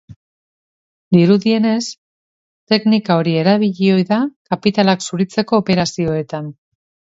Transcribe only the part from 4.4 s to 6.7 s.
kapitalak zuritzeko operazioetan.